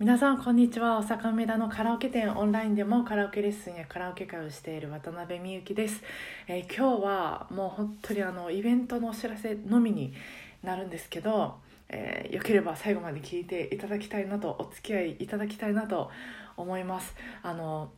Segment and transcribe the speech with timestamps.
[0.00, 0.98] 皆さんこんにちは。
[0.98, 6.02] 大阪梅田のカラオケ店オンラインでもカラオケレッスンやカラオケ会をしている渡辺美幸です、
[6.48, 10.12] えー今日はもう本当にあのイベントのお知らせのみに
[10.64, 11.54] なるんですけど、
[11.88, 16.10] えーよければ最後まで聞いていただきたいなとお付き合いいただきたいなと
[16.56, 17.14] 思います。
[17.44, 17.92] あの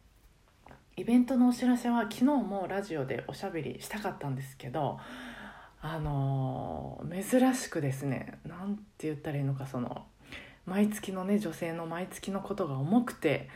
[0.99, 4.99] イベントのお知らせは昨日もラジオでおしゃべりしたかったんですけど
[5.81, 10.05] あの珍しくですねなんて言ったらいいのかその
[10.67, 13.49] 毎月のね女性の毎月のことが重くて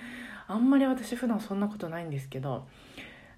[0.46, 2.66] あんまり私普段そんなことないんですけど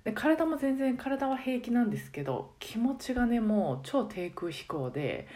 [0.04, 5.26] で体も全然体は平気なんですけど気持ちがねもう超低空飛行で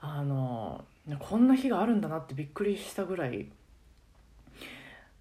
[0.00, 0.84] あの
[1.18, 3.48] こんな日があるんだなってびっくりしたぐらい。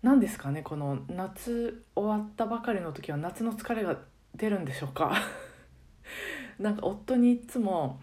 [0.03, 3.97] なんですかねこの夏終わったばかりの時は夏の疲れが
[4.35, 5.13] 出るんでしょうか。
[6.59, 7.99] なんか夫にいつも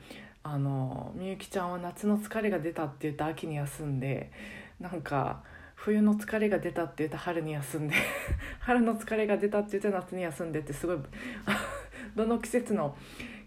[0.47, 4.31] あのみゆきちゃんは夏の疲れが出たって言って秋に休んで
[4.79, 5.43] なんか
[5.75, 7.95] 冬の疲れが出たって言って春に休んで
[8.61, 10.99] 春の疲れが出たって言って夏に休んでってすごい
[12.15, 12.95] どの季節の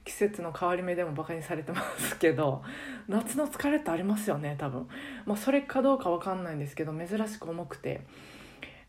[0.06, 2.64] 季節の変わり目でもバカにされてますけど
[3.08, 4.88] 夏の疲れってありますよね多分、
[5.28, 8.02] まあ、それかどうかわかんないんですけど珍しく重くて。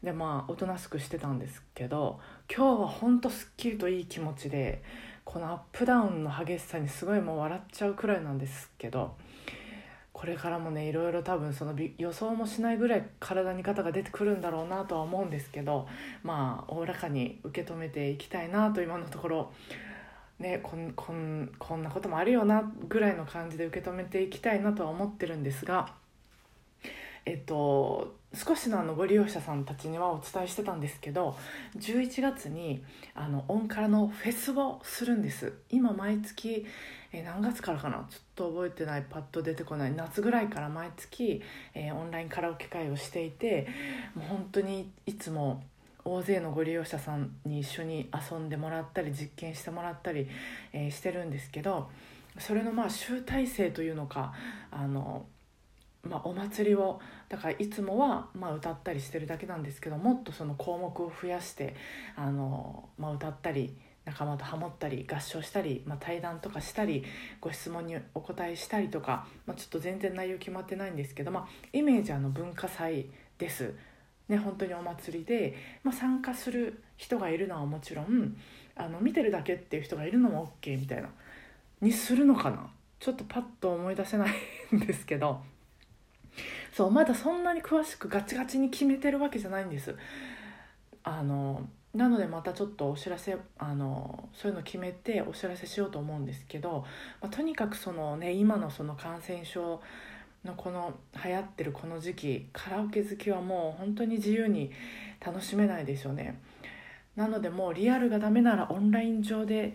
[0.03, 4.81] でまあおとなしくしてたんですけど今日はほんとすっきりといい気持ちで
[5.29, 9.15] このアップダウンの激しさにすごいもう笑っちゃうくらいなんですけど
[10.11, 15.87] これからもねいろいろ多分その予想もしないぐらい体に肩が出てくるんだろうなとは思うんですけど
[16.23, 19.53] まあおおらかに受け止めていきたいなと今のところ
[20.39, 25.93] ねこんこんこんなこともあるよなぐらいの感じで受け止めていきたいなとは思ってるんですが
[27.29, 31.37] えっと少しのあのご利用者さんたちにはお伝えしてたんですけど
[31.79, 32.83] 11月に
[33.15, 35.53] あのオンカラのフェスをするんです。
[35.71, 36.65] 今毎月
[37.12, 38.06] え何月からかな？
[38.11, 41.43] ちょっと覚えてないパッと出てこない夏ぐらいから毎月、
[41.75, 43.67] えーオンラインカラオケ会をしていて
[44.15, 45.62] もう本当にいつも
[46.05, 50.28] 大勢のご利用者さんに一緒に遊んでもらったり実験してもらったり、
[50.72, 51.91] えーしてるんですけど
[52.39, 54.33] それのまあ集大成というのか
[54.71, 55.27] あの、
[56.04, 61.75] まあ、お祭りをだからいつもはまあ歌ったりしてるだけなんですけどもっとその項目を増やして
[62.16, 67.04] あの、まあ、歌ったり仲間とハモったり合唱したり、まあ、対談とかしたり
[67.41, 73.75] ご質問にお答えしたりとか、まあ、ちょっと全然内容決まってないんですけど、まあ、イメージはの文化祭です。
[74.28, 78.36] ね、本当にお祭りで、まあ、参加する人がいるのはもちろん
[78.76, 81.09] あの見てるだけっていう人がいるのも OK みたいな
[81.80, 82.70] にするのかな
[83.00, 85.41] ちょっとパッと思い出せないんですけど
[86.72, 89.94] そうまだそんなに詳しくガチガチに決めてるわけじゃないんです。
[91.04, 96.84] あのなのでまたちょっとお知らせあのそういうの決めてお知らせしようと思うんですけど、
[97.21, 99.81] まあ、とにかくそのね今のその感染症
[100.44, 100.94] のこの
[101.25, 104.71] 流行ってるこの時期カラオケ好きはもう本当に自由に
[105.25, 106.41] 楽しめないでしょうね
[107.16, 109.75] なのでもうリアルがダメならオンライン上で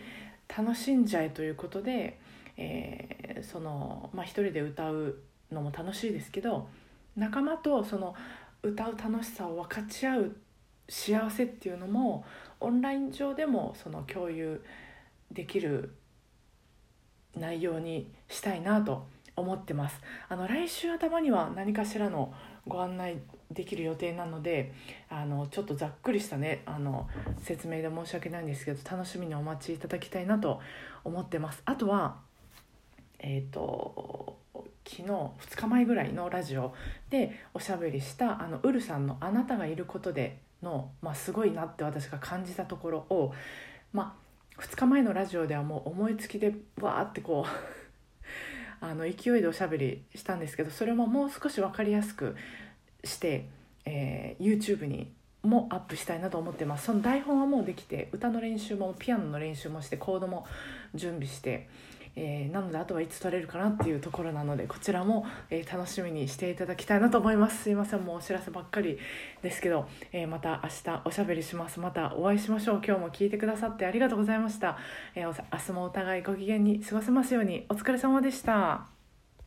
[0.55, 2.19] 楽しんじゃえということで、
[2.57, 5.17] えーそのまあ、一人で歌う
[5.53, 6.67] のも楽しいですけど
[7.15, 8.15] 仲間とその
[8.61, 10.35] 歌う楽しさを分かち合う
[10.89, 12.25] 幸せっていうのも
[12.59, 14.63] オンライン上でもその共有
[15.31, 15.93] できる
[17.35, 19.05] 内容にしたいなと
[19.35, 19.99] 思ってます。
[20.29, 22.33] あの来週頭には何かしらの
[22.67, 23.17] ご案内
[23.51, 24.73] できる予定なので
[25.09, 27.09] あのちょっとざっくりしたねあの
[27.41, 30.59] 説明で申し訳ないんですけど楽しみにお待ちいただきたいなと
[31.03, 31.61] 思ってます。
[31.65, 32.17] あとは
[33.19, 34.37] えっ、と
[34.85, 36.73] 昨日2日前ぐらいのラジオ
[37.09, 43.33] でおしゃべりしたあのウルさんの「あなたがいることでの」まあ、すごいなって私が感じたところを、
[43.91, 44.17] ま
[44.57, 47.51] あ、2日前のラジオではもう思いつきでわーってこう
[48.85, 52.35] あの勢いでおしゃべりしたんですけどそれももう少し分かりやすく
[53.03, 53.47] して、
[53.85, 55.11] えー YouTube に
[55.43, 56.85] もアップしたいなと思ってます。
[56.85, 60.45] その台本はもうできて歌の練習もピアノの練習もしてコードも
[60.95, 61.67] 準備して、
[62.15, 67.63] えーなのであとはいつ撮れるかなっていうところなのでこちらも、えー楽しみにしていただきたいなと思います。
[67.63, 68.99] すいませんもうお知らせばっかり
[69.41, 71.79] ですけど、えーまた明日おしゃべりします。
[71.79, 72.81] またお会いしましょう。
[72.85, 74.77] 今日も聞いてくださってありがとうございました、
[75.15, 77.65] えー明日もお互いご機嫌に過ごせますように。
[77.69, 78.92] お疲れ様でした。